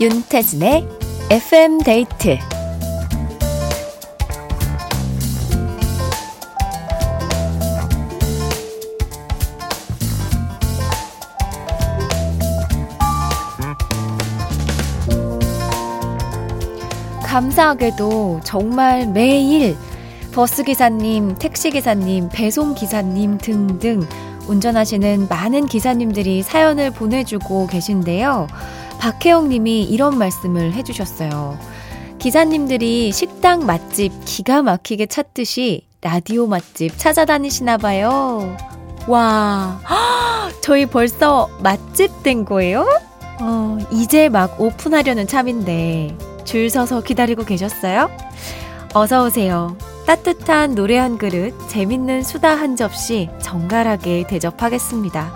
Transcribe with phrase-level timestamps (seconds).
[0.00, 0.88] 윤태진의
[1.30, 2.38] FM 데이트
[17.22, 19.76] 감사하게도 정말 매일
[20.32, 24.00] 버스기사님, 택시기사님, 배송기사님 등등
[24.48, 28.46] 운전하시는 많은 기사님들이 사연을 보내주고 계신데요.
[29.00, 31.58] 박혜영 님이 이런 말씀을 해주셨어요.
[32.18, 38.56] 기사님들이 식당 맛집 기가 막히게 찾듯이 라디오 맛집 찾아다니시나 봐요.
[39.06, 39.80] 와,
[40.60, 42.86] 저희 벌써 맛집 된 거예요?
[43.40, 48.10] 어, 이제 막 오픈하려는 참인데 줄 서서 기다리고 계셨어요?
[48.92, 49.76] 어서 오세요.
[50.06, 55.32] 따뜻한 노래 한 그릇, 재밌는 수다 한 접시 정갈하게 대접하겠습니다.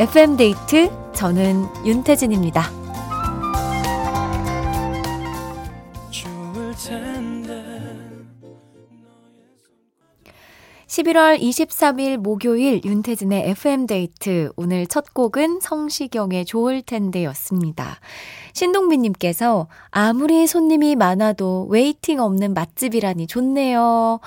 [0.00, 2.83] FM 데이트 저는 윤태진입니다.
[10.94, 14.52] 11월 23일 목요일 윤태진의 FM데이트.
[14.54, 17.98] 오늘 첫 곡은 성시경의 좋을 텐데 였습니다.
[18.52, 24.20] 신동민님께서 아무리 손님이 많아도 waiting 없는 맛집이라니 좋네요.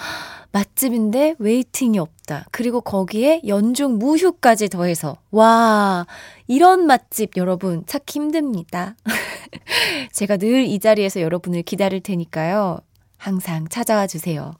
[0.51, 2.47] 맛집인데 waiting이 없다.
[2.51, 5.15] 그리고 거기에 연중 무휴까지 더해서.
[5.31, 6.05] 와,
[6.47, 8.97] 이런 맛집 여러분 찾기 힘듭니다.
[10.11, 12.79] 제가 늘 이 자리에서 여러분을 기다릴 테니까요.
[13.27, 14.53] 항상 찾아와 주세요.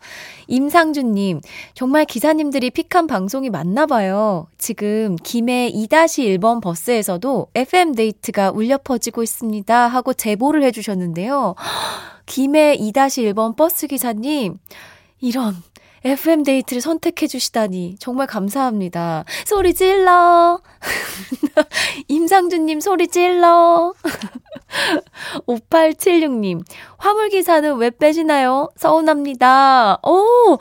[0.48, 1.40] 임상준님,
[1.74, 4.48] 정말 기사님들이 픽한 방송이 맞나 봐요.
[4.58, 9.88] 지금 김해 2-1번 버스에서도 FM데이트가 울려 퍼지고 있습니다.
[9.88, 11.56] 하고 제보를 해주셨는데요.
[12.26, 14.58] 김해 2-1번 버스 기사님,
[15.22, 15.56] 이런
[16.04, 19.24] FM데이트를 선택해 주시다니 정말 감사합니다.
[19.46, 20.62] 소리 질러!
[22.08, 23.94] 임상준 님 소리 질러!
[25.48, 26.64] 5876님,
[26.98, 28.70] 화물기사는 왜 빼시나요?
[28.76, 30.00] 서운합니다.
[30.04, 30.58] 오!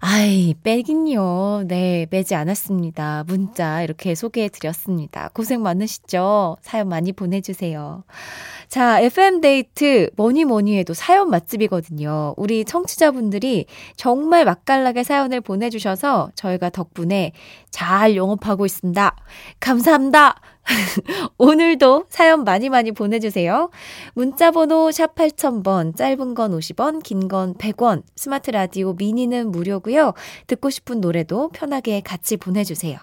[0.00, 1.64] 아이, 빼긴요.
[1.66, 3.24] 네, 빼지 않았습니다.
[3.26, 5.30] 문자 이렇게 소개해 드렸습니다.
[5.34, 6.56] 고생 많으시죠?
[6.62, 8.04] 사연 많이 보내주세요.
[8.68, 12.34] 자, FM데이트 뭐니 뭐니 해도 사연 맛집이거든요.
[12.38, 13.66] 우리 청취자분들이
[13.96, 17.32] 정말 맛깔나게 사연을 보내주셔서 저희가 덕분에
[17.70, 19.14] 잘 영업하고 있습니다.
[19.60, 20.36] 감사합니다.
[21.38, 23.70] 오늘도 사연 많이 많이 보내주세요.
[24.14, 30.14] 문자번호 샵 8000번, 짧은 건 50원, 긴 건 100원, 스마트 라디오 미니는 무료고요.
[30.46, 32.98] 듣고 싶은 노래도 편하게 같이 보내주세요.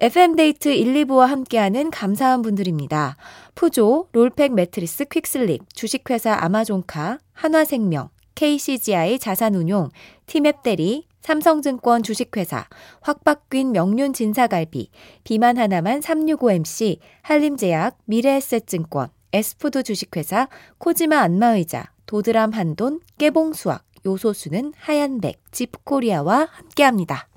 [0.00, 3.16] FM데이트 1, 2부와 함께하는 감사한 분들입니다.
[3.56, 9.90] 푸조, roll pack 매트리스 퀵슬립, 주식회사 아마존카, 한화생명, KCGI 자산운용,
[10.26, 12.64] 티맵대리, 삼성증권 주식회사,
[13.02, 14.88] 확박균 명륜 진사갈비,
[15.24, 26.48] 비만 하나만 365MC, 한림제약, 미래에셋증권, 에스푸드 주식회사, 코지마 안마의자, 도드람 한돈, 깨봉수학, 요소수는 하얀백, 집코리아와
[26.50, 27.28] 함께합니다.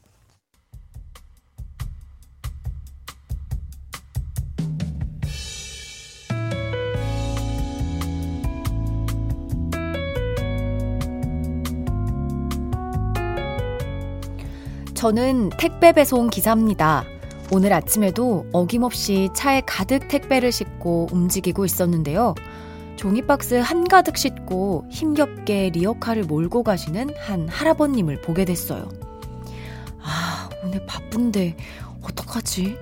[15.01, 17.05] 저는 택배 배송 기사입니다.
[17.51, 22.35] 오늘 아침에도 어김없이 차에 가득 택배를 싣고 움직이고 있었는데요.
[22.97, 28.87] 종이박스 한가득 싣고 힘겹게 리어카를 몰고 가시는 한 할아버님을 보게 됐어요.
[30.03, 31.57] 아, 오늘 바쁜데
[32.03, 32.77] 어떡하지?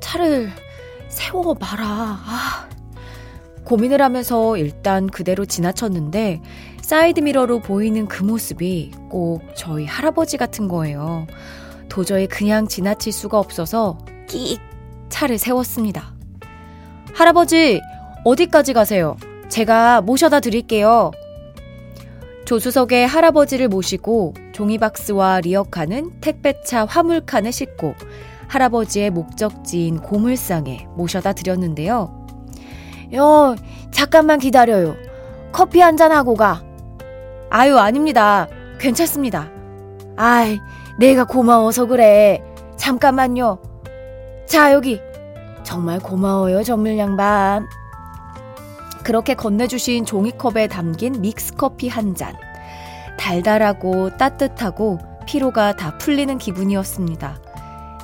[0.00, 0.50] 차를
[1.08, 1.86] 세워 봐라.
[1.88, 2.68] 아.
[3.64, 6.42] 고민을 하면서 일단 그대로 지나쳤는데
[6.84, 11.26] 사이드미러로 보이는 그 모습이 꼭 저희 할아버지 같은 거예요.
[11.88, 14.60] 도저히 그냥 지나칠 수가 없어서 끼익
[15.08, 16.12] 차를 세웠습니다.
[17.14, 17.80] 할아버지,
[18.24, 19.16] 어디까지 가세요?
[19.48, 21.10] 제가 모셔다 드릴게요.
[22.44, 27.94] 조수석에 할아버지를 모시고 종이박스와 리어카는 택배차 화물칸에 싣고
[28.48, 32.26] 할아버지의 목적지인 고물상에 모셔다 드렸는데요.
[33.14, 33.56] 요,
[33.90, 34.96] 잠깐만 기다려요.
[35.50, 36.62] 커피 한 잔 하고 가.
[37.56, 38.48] 아유, 아닙니다.
[38.80, 39.48] 괜찮습니다.
[40.16, 40.58] 아이,
[40.98, 42.42] 내가 고마워서 그래.
[42.76, 43.60] 잠깐만요.
[44.44, 45.00] 자, 여기.
[45.62, 47.68] 정말 고마워요, 정밀 양반.
[49.04, 52.34] 그렇게 건네주신 종이컵에 담긴 믹스커피 한 잔.
[53.20, 57.38] 달달하고 따뜻하고 피로가 다 풀리는 기분이었습니다.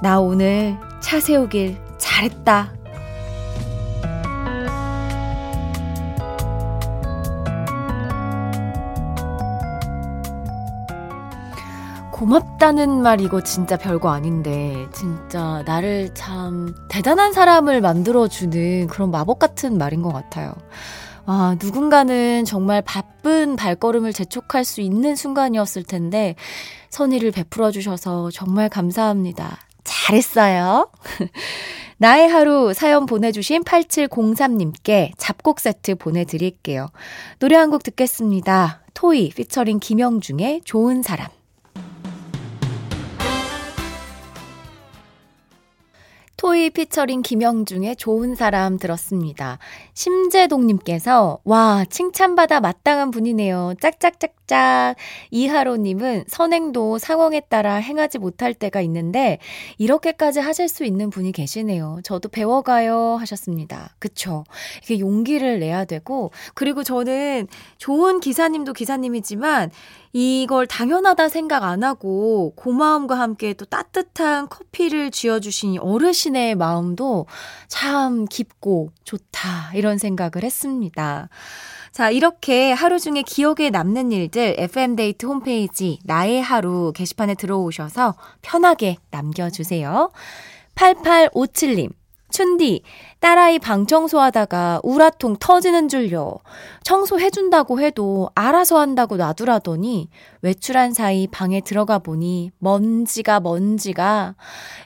[0.00, 2.79] 나 오늘 차 세우길 잘했다.
[12.20, 19.78] 고맙다는 말 이거 진짜 별거 아닌데, 진짜 나를 참 대단한 사람을 만들어주는 그런 마법 같은
[19.78, 20.52] 말인 것 같아요.
[21.24, 26.34] 아, 누군가는 정말 바쁜 발걸음을 재촉할 수 있는 순간이었을 텐데,
[26.90, 29.56] 선의를 베풀어 주셔서 정말 감사합니다.
[29.84, 30.90] 잘했어요.
[31.96, 36.88] 나의 하루 사연 보내주신 8703님께 잡곡 세트 보내드릴게요.
[37.38, 38.82] 노래 한 곡 듣겠습니다.
[38.92, 41.39] 토이 피처링 김영중의 좋은 사람.
[46.40, 49.58] 토이 피처링 김영중의 좋은 사람 들었습니다.
[49.92, 53.74] 심재동님께서, 와, 칭찬받아 마땅한 분이네요.
[53.78, 54.96] 짝짝짝 짝.
[55.30, 59.38] 이하로님은 선행도 상황에 따라 행하지 못할 때가 있는데,
[59.78, 62.00] 이렇게까지 하실 수 있는 분이 계시네요.
[62.02, 63.16] 저도 배워가요.
[63.20, 63.94] 하셨습니다.
[64.00, 64.42] 그쵸.
[64.82, 67.46] 이게 용기를 내야 되고, 그리고 저는
[67.78, 69.70] 좋은 기사님도 기사님이지만,
[70.12, 77.26] 이걸 당연하다 생각 안 하고 고마움과 함께 또 따뜻한 커피를 쥐어주신 어르신의 마음도
[77.68, 81.28] 참 깊고 좋다 이런 생각을 했습니다.
[81.92, 90.10] 자, 이렇게 하루 중에 기억에 남는 일들 FM데이트 홈페이지 나의 하루 게시판에 들어오셔서 편하게 남겨주세요.
[90.76, 91.92] 8857님.
[92.30, 92.82] 춘디,
[93.18, 96.38] 딸아이 방 청소하다가 우라통 터지는 줄요.
[96.84, 100.08] 청소해준다고 해도 알아서 한다고 놔두라더니
[100.42, 104.36] 외출한 사이 방에 들어가 보니 먼지가 먼지가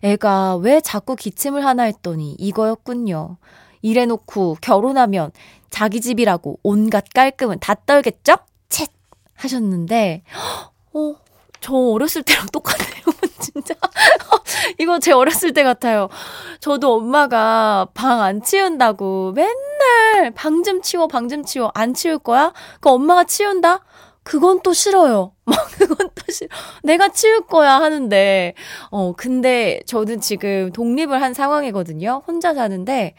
[0.02, 3.36] 애가 왜 자꾸 기침을 하나 했더니 이거였군요.
[3.82, 5.30] 이래놓고 결혼하면
[5.74, 8.36] 자기 집이라고 온갖 깔끔은 다 떨겠죠?
[8.68, 8.86] 쳇!
[9.34, 10.22] 하셨는데,
[10.92, 11.16] 어,
[11.60, 13.02] 저 어렸을 때랑 똑같네요.
[13.40, 13.74] 진짜.
[14.78, 16.08] 이거 제 어렸을 때 같아요.
[16.60, 21.72] 저도 엄마가 방 안 치운다고 맨날 방 좀 치워, 방 좀 치워.
[21.74, 22.52] 안 치울 거야?
[22.80, 23.80] 그 엄마가 치운다?
[24.22, 25.32] 그건 또 싫어요.
[25.44, 26.48] 막 그건 또 싫어.
[26.84, 28.54] 내가 치울 거야 하는데
[28.92, 32.22] 어 근데 저는 지금 독립을 한 상황이거든요.
[32.28, 33.16] 혼자 사는데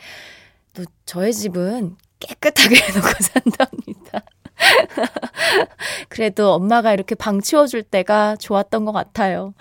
[0.73, 4.21] 또 저의 집은 깨끗하게 해놓고 산답니다.
[6.09, 9.53] 그래도 엄마가 이렇게 방 치워줄 때가 좋았던 것 같아요.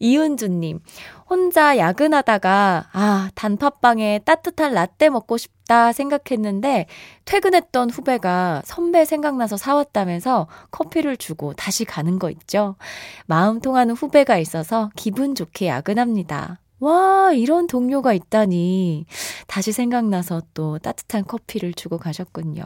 [0.00, 0.80] 이은주님,
[1.28, 6.86] 혼자 야근하다가, 아, 단팥빵에 따뜻한 라떼 먹고 싶다 생각했는데,
[7.26, 12.76] 퇴근했던 후배가 선배 생각나서 사왔다면서 커피를 주고 다시 가는 거 있죠.
[13.26, 16.60] 마음 통하는 후배가 있어서 기분 좋게 야근합니다.
[16.80, 19.06] 와, 이런 동료가 있다니.
[19.46, 22.64] 다시 생각나서 또 따뜻한 커피를 주고 가셨군요.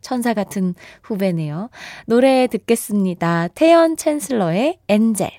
[0.00, 1.70] 천사 같은 후배네요.
[2.06, 3.48] 노래 듣겠습니다.
[3.48, 5.30] 태연 챈슬러의 엔젤.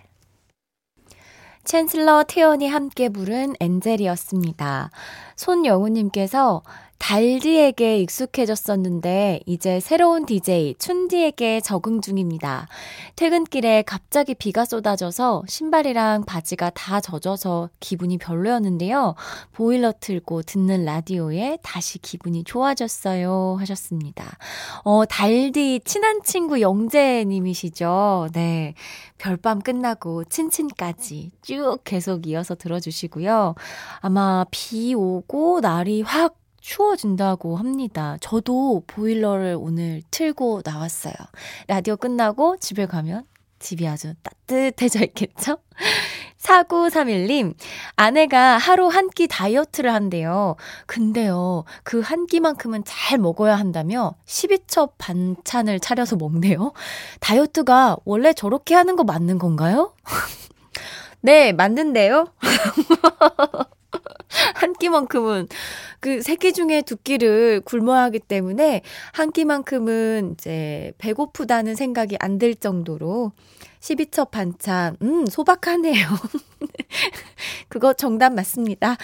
[1.63, 4.89] 챈슬러 태연이 함께 부른 엔젤이었습니다.
[5.35, 6.63] 손영우님께서
[6.99, 12.67] 달디에게 익숙해졌었는데 이제 새로운 DJ 춘디에게 적응 중입니다.
[13.15, 19.15] 퇴근길에 갑자기 비가 쏟아져서 신발이랑 바지가 다 젖어서 기분이 별로였는데요.
[19.53, 23.57] 보일러 틀고 듣는 라디오에 다시 기분이 좋아졌어요.
[23.59, 24.37] 하셨습니다.
[24.83, 28.29] 어, 달디 친한 친구 영재 님이시죠?
[28.33, 28.73] 네.
[29.17, 33.55] 별밤 끝나고 친친까지 쭉 계속 이어서 들어주시고요.
[33.99, 36.35] 아마 비 오고 날이 확
[36.71, 38.17] 추워진다고 합니다.
[38.19, 41.13] 저도 보일러를 오늘 틀고 나왔어요.
[41.67, 43.23] 라디오 끝나고 집에 가면
[43.59, 45.59] 집이 아주 따뜻해져 있겠죠?
[46.37, 47.55] 4931님,
[47.95, 50.57] 아내가 하루 한 끼 다이어트를 한대요.
[50.87, 56.73] 근데요, 그 한 끼만큼은 잘 먹어야 한다며 12첩 반찬을 차려서 먹네요.
[57.21, 59.93] 다이어트가 원래 저렇게 하는 거 맞는 건가요?
[61.21, 62.27] 네, 맞는데요?
[64.67, 65.47] 한 끼만큼은
[66.01, 68.81] 그 세 끼 중에 두 끼를 굶어야 하기 때문에
[69.13, 73.31] 한 끼만큼은 이제 배고프다는 생각이 안 들 정도로
[73.79, 76.07] 12첩 반찬, 음, 소박하네요.
[77.69, 78.97] 그거 정답 맞습니다.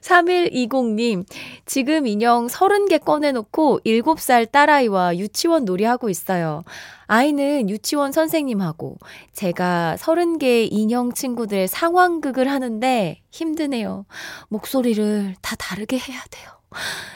[0.00, 1.24] 3120님,
[1.66, 6.64] 지금 인형 30개 꺼내놓고 7살 딸아이와 유치원 놀이하고 있어요.
[7.06, 8.98] 아이는 유치원 선생님하고
[9.32, 14.06] 제가 30개의 인형 친구들의 상황극을 하는데 힘드네요.
[14.48, 16.50] 목소리를 다 다르게 해야 돼요.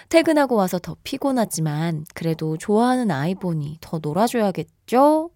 [0.09, 5.31] 퇴근하고 와서 더 피곤하지만 그래도 좋아하는 아이 보니 더 놀아줘야겠죠?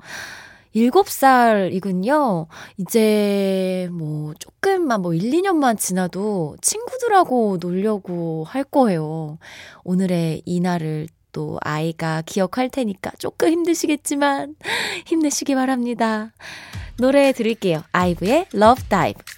[0.79, 2.47] 7살이군요.
[2.79, 9.39] 이제 뭐 조금만 뭐 1, 2년만 지나도 친구들하고 놀려고 할 거예요.
[9.85, 14.57] 오늘의 이날을 또 아이가 기억할 테니까 조금 힘드시겠지만
[15.07, 16.33] 힘내시기 바랍니다.
[16.97, 17.83] 노래 드릴게요.
[17.93, 19.38] 아이브의 Love Dive.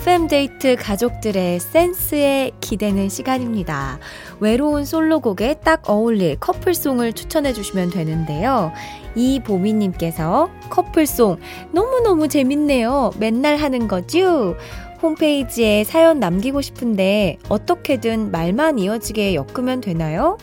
[0.00, 3.98] FM데이트 가족들의 센스에 기대는 시간입니다.
[4.40, 8.72] 외로운 솔로곡에 딱 어울릴 커플송을 추천해 주시면 되는데요.
[9.14, 11.36] 이보미님께서 커플송
[11.72, 13.10] 너무너무 재밌네요.
[13.18, 14.56] 맨날 하는 거죠?
[15.02, 20.38] 홈페이지에 사연 남기고 싶은데 어떻게든 말만 이어지게 엮으면 되나요?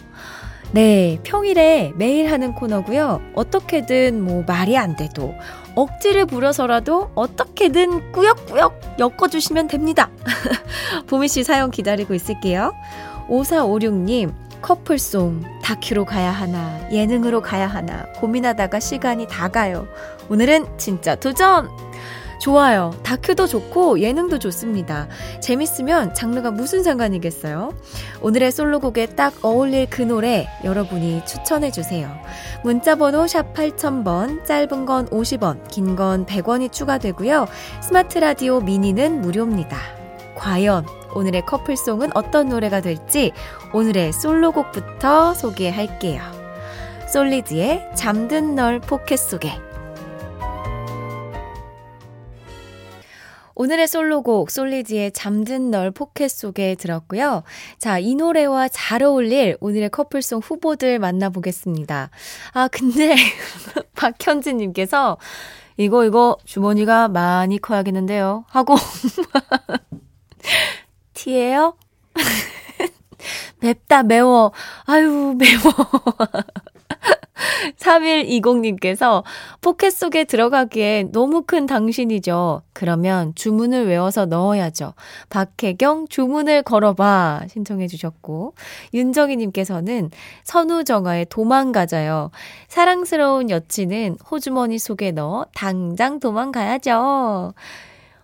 [0.71, 3.21] 네, 평일에 매일 하는 코너고요.
[3.33, 5.33] 어떻게든 뭐 말이 안 돼도
[5.77, 10.09] 억지를 부려서라도 어떻게든 꾸역꾸역 엮어주시면 됩니다.
[11.05, 12.73] 보미 씨 사연 기다리고 있을게요.
[13.29, 19.87] 5456님, 커플송, 다큐로 가야 하나, 예능으로 가야 하나, 고민하다가 시간이 다 가요.
[20.29, 21.69] 오늘은 진짜 도전!
[22.39, 22.93] 좋아요.
[23.03, 25.07] 다큐도 좋고 예능도 좋습니다.
[25.41, 27.73] 재밌으면 장르가 무슨 상관이겠어요?
[28.21, 32.09] 오늘의 솔로곡에 딱 어울릴 그 노래 여러분이 추천해 주세요.
[32.63, 37.47] 문자 번호 샵 8000번, 짧은 건 50원, 긴 건 100원이 추가되고요.
[37.81, 39.77] 스마트 라디오 미니는 무료입니다.
[40.35, 43.31] 과연 오늘의 커플송은 어떤 노래가 될지
[43.73, 46.21] 오늘의 솔로곡부터 소개할게요.
[47.07, 49.57] 솔리드의 잠든 널 포켓 속에
[53.59, 57.41] 오늘의 솔로곡 솔리드의 잠든 널 포켓 속에 들었고요.
[57.79, 62.11] 자, 이 노래와 잘 어울릴 오늘의 커플송 후보들 만나보겠습니다.
[62.53, 63.15] 아, 근데
[63.97, 65.17] 박현진 님께서
[65.75, 68.45] 이거 이거 주머니가 많이 커야겠는데요.
[68.47, 68.75] 하고
[71.15, 71.75] T예요?
[73.59, 74.51] 맵다 매워.
[74.85, 75.73] 아유, 매워.
[77.77, 79.23] 3120님께서
[79.61, 82.61] 포켓 속에 들어가기에 너무 큰 당신이죠.
[82.73, 84.93] 그러면 주문을 외워서 넣어야죠.
[85.29, 88.53] 박혜경 주문을 걸어봐 신청해 주셨고
[88.93, 90.11] 윤정희님께서는
[90.43, 92.31] 선우정아의 도망가자요.
[92.67, 97.53] 사랑스러운 여친은 호주머니 속에 넣어 당장 도망가야죠.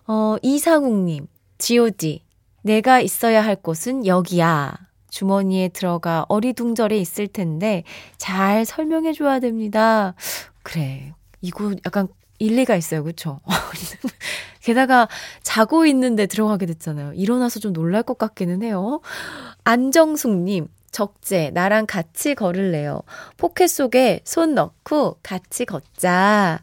[0.06, 1.26] 어, 이상욱님,
[1.58, 2.22] 지오디,
[2.62, 4.74] 내가 있어야 할 곳은 여기야.
[5.14, 7.84] 주머니에 들어가 어리둥절해 있을 텐데
[8.18, 10.14] 잘 설명해 줘야 됩니다.
[10.64, 11.12] 그래.
[11.40, 12.08] 이거 약간
[12.40, 13.04] 일리가 있어요.
[13.04, 13.40] 그쵸?
[14.60, 15.08] 게다가
[15.42, 17.12] 자고 있는데 들어가게 됐잖아요.
[17.12, 19.00] 일어나서 좀 놀랄 것 같기는 해요.
[19.62, 23.02] 안정숙님, 적재, 나랑 같이 걸을래요.
[23.36, 26.60] 포켓 속에 손 넣고 같이 걷자.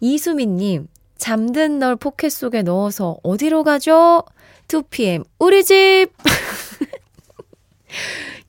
[0.00, 0.88] 이수민님,
[1.18, 4.24] 잠든 널 포켓 속에 넣어서 어디로 가죠?
[4.66, 6.08] 2pm, 우리 집!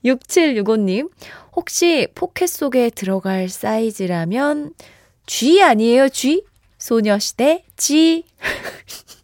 [0.06, 1.12] 6765님,
[1.56, 4.74] 혹시 포켓 속에 들어갈 사이즈라면
[5.26, 6.44] Gee 아니에요, Gee?
[6.78, 8.24] 소녀시대 Gee.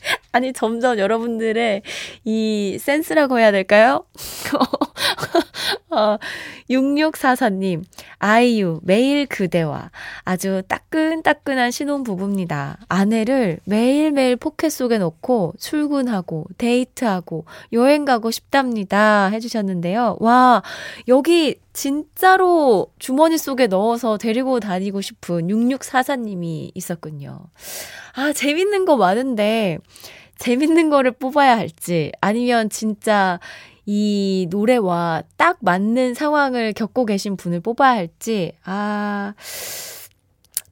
[0.32, 1.82] 아니, 점점 여러분들의
[2.24, 4.04] 이 센스라고 해야 될까요?
[5.90, 6.18] 어,
[6.70, 7.82] 6644님,
[8.18, 9.90] 아이유, 매일 그대와
[10.24, 12.78] 아주 따끈따끈한 신혼부부입니다.
[12.88, 19.28] 아내를 매일매일 포켓 속에 넣고 출근하고 데이트하고 여행 가고 싶답니다.
[19.28, 20.18] 해주셨는데요.
[20.20, 20.62] 와,
[21.08, 27.38] 여기 진짜로 주머니 속에 넣어서 데리고 다니고 싶은 6644님이 있었군요.
[28.14, 29.78] 아, 재밌는 거 많은데,
[30.38, 33.38] 재밌는 거를 뽑아야 할지, 아니면 진짜
[33.86, 39.34] 이 노래와 딱 맞는 상황을 겪고 계신 분을 뽑아야 할지, 아,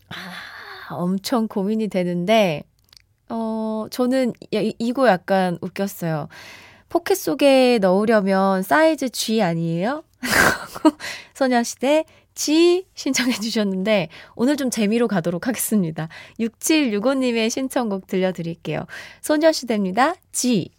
[0.09, 2.65] 아 엄청 고민이 되는데,
[3.29, 6.29] 어, 저는 이, 이거 약간 웃겼어요.
[6.89, 10.05] 포켓 속에 넣으려면 사이즈 Gee 아니에요?
[11.35, 12.05] 소녀시대
[12.35, 16.09] Gee 신청해 주셨는데 오늘 좀 재미로 가도록 하겠습니다.
[16.39, 18.87] 6765님의 신청곡 들려드릴게요.
[19.23, 20.15] 소녀시대입니다.
[20.33, 20.71] G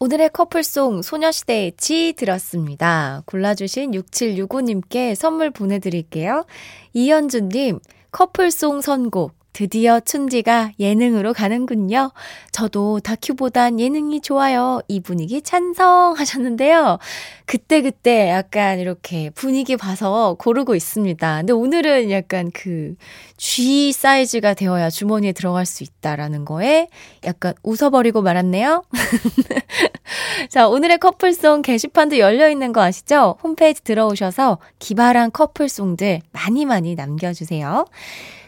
[0.00, 3.22] 오늘의 커플송 소녀시대의 지 들었습니다.
[3.26, 6.46] 골라주신 6765님께 선물 보내드릴게요.
[6.92, 7.80] 이현주님,
[8.12, 12.12] 커플송 선곡 드디어 춘지가 예능으로 가는군요.
[12.52, 14.80] 저도 다큐보단 예능이 좋아요.
[14.88, 16.98] 이 분위기 찬성하셨는데요.
[17.44, 21.36] 그때그때 약간 이렇게 분위기 봐서 고르고 있습니다.
[21.38, 22.94] 근데 오늘은 약간 그
[23.36, 26.88] G 사이즈가 되어야 주머니에 들어갈 수 있다라는 거에
[27.24, 28.84] 약간 웃어버리고 말았네요.
[30.48, 33.36] 자, 오늘의 커플송 게시판도 열려 있는 거 아시죠?
[33.42, 37.86] 홈페이지 들어오셔서 기발한 커플송들 많이 많이 남겨주세요.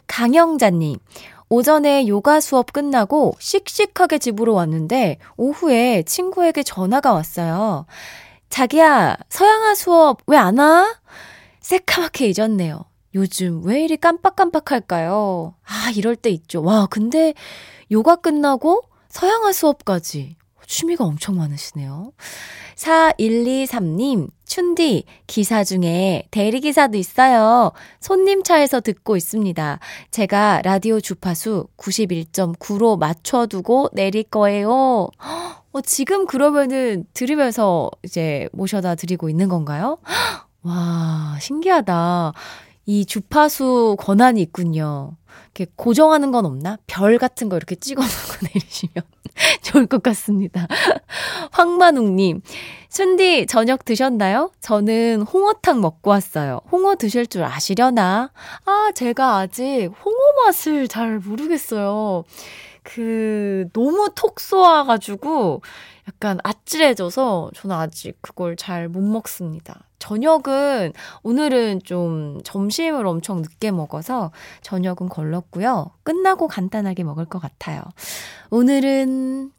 [0.06, 0.98] 강영자님,
[1.48, 7.86] 오전에 요가 수업 끝나고 씩씩하게 집으로 왔는데 오후에 친구에게 전화가 왔어요.
[8.48, 10.96] 자기야, 서양화 수업 왜 안 와?
[11.60, 12.84] 새카맣게 잊었네요.
[13.14, 15.54] 요즘 왜 이리 깜빡깜빡할까요?
[15.64, 16.62] 아, 이럴 때 있죠.
[16.62, 17.34] 와, 근데
[17.90, 20.36] 요가 끝나고 서양화 수업까지.
[20.70, 22.12] 취미가 엄청 많으시네요.
[22.76, 27.72] 4123님, 춘디, 기사 중에 대리기사도 있어요.
[28.00, 29.80] 손님 차에서 듣고 있습니다.
[30.12, 35.08] 제가 라디오 주파수 91.9로 맞춰두고 내릴 거예요.
[35.72, 39.98] 어, 지금 그러면은 들으면서 이제 모셔다 드리고 있는 건가요?
[40.62, 42.32] 와, 신기하다.
[42.86, 45.16] 이 주파수 권한이 있군요.
[45.54, 46.78] 이렇게 고정하는 건 없나?
[46.86, 49.04] 별 같은 거 이렇게 찍어 놓고 내리시면
[49.62, 50.66] 좋을 것 같습니다.
[51.52, 52.42] 황만웅님,
[52.88, 54.50] 순디 저녁 드셨나요?
[54.60, 56.60] 저는 홍어탕 먹고 왔어요.
[56.70, 58.32] 홍어 드실 줄 아시려나?
[58.64, 62.24] 아, 제가 아직 홍어 맛을 잘 모르겠어요.
[62.94, 65.62] 그, 너무 톡 쏘아가지고
[66.08, 69.84] 약간 아찔해져서 저는 아직 그걸 잘 못 먹습니다.
[70.00, 70.92] 저녁은
[71.22, 74.32] 오늘은 좀 점심을 엄청 늦게 먹어서
[74.62, 75.92] 저녁은 걸렀고요.
[76.02, 77.82] 끝나고 간단하게 먹을 것 같아요.
[78.50, 79.52] 오늘은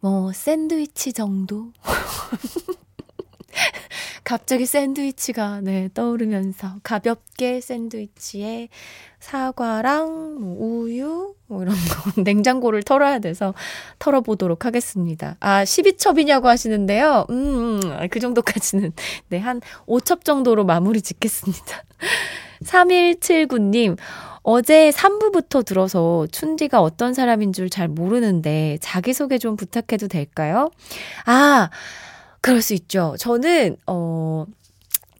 [0.00, 1.70] 뭐 샌드위치 정도?
[4.24, 8.68] 갑자기 샌드위치가 네, 떠오르면서 가볍게 샌드위치에
[9.20, 13.54] 사과랑 뭐 우유 뭐 이런 거 냉장고를 털어야 돼서
[13.98, 15.36] 털어보도록 하겠습니다.
[15.40, 17.26] 아 12첩이냐고 하시는데요.
[17.30, 18.92] 음, 음, 그 정도까지는
[19.28, 21.84] 네, 한 5첩 정도로 마무리 짓겠습니다.
[22.64, 23.96] 3179님
[24.42, 30.70] 어제 3부부터 들어서 춘디가 어떤 사람인 줄 잘 모르는데 자기소개 좀 부탁해도 될까요?
[31.26, 31.70] 아,
[32.44, 33.14] 그럴 수 있죠.
[33.18, 34.44] 저는, 어,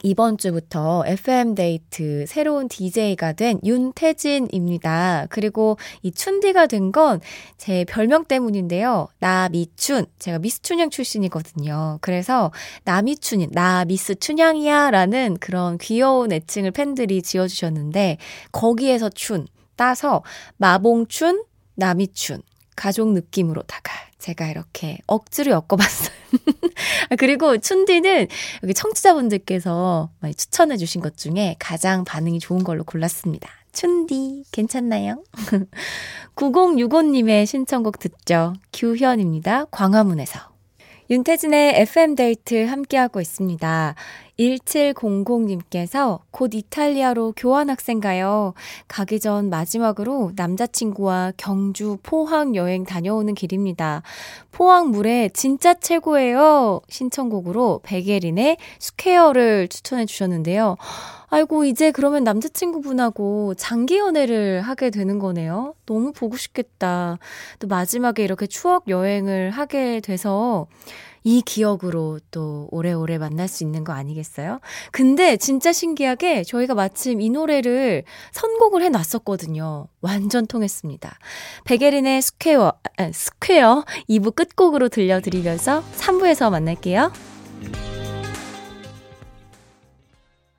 [0.02, 5.28] 이번 주부터 FM데이트 새로운 DJ가 된 윤태진입니다.
[5.30, 7.20] 그리고 이 춘디가 된 건
[7.56, 9.08] 제 별명 때문인데요.
[9.20, 10.04] 나 미춘.
[10.18, 11.96] 제가 미스 춘향 출신이거든요.
[12.02, 12.52] 그래서
[12.84, 18.18] 나 미춘이, 나 미스 춘향이야 라는 그런 귀여운 애칭을 팬들이 지어주셨는데
[18.52, 20.22] 거기에서 춘 따서
[20.58, 21.42] 마봉춘,
[21.76, 22.42] 나미춘
[22.76, 26.10] 가족 느낌으로다가 제가 이렇게 억지로 엮어봤어요.
[27.10, 28.28] 아, 그리고 춘디는
[28.62, 33.48] 여기 청취자분들께서 많이 추천해 주신 것 중에 가장 반응이 좋은 걸로 골랐습니다.
[33.72, 35.22] 춘디, 괜찮나요?
[36.36, 38.54] 9065님의 신청곡 듣죠.
[38.72, 39.66] 규현입니다.
[39.66, 40.54] 광화문에서.
[41.10, 43.94] 윤태진의 FM데이트 함께하고 있습니다.
[44.38, 48.54] 1700님께서 곧 이탈리아로 교환학생 가요.
[48.88, 54.02] 가기 전 마지막으로 남자친구와 경주 포항 여행 다녀오는 길입니다.
[54.50, 56.80] 포항 물회 진짜 최고예요.
[56.88, 60.76] 신청곡으로 백예린의 Square를 추천해 주셨는데요.
[61.28, 65.74] 아이고, 이제 그러면 남자친구분하고 장기 연애를 하게 되는 거네요.
[65.86, 67.18] 너무 보고 싶겠다.
[67.58, 70.68] 또 마지막에 이렇게 추억 여행을 하게 돼서
[71.24, 74.60] 이 기억으로 또 오래오래 만날 수 있는 거 아니겠어요?
[74.92, 79.88] 근데 진짜 신기하게 저희가 마침 이 노래를 선곡을 해 놨었거든요.
[80.02, 81.18] 완전 통했습니다.
[81.64, 87.33] 백예린의 Square, 아, Square 2부 끝곡으로 들려드리면서 3부에서 만날게요.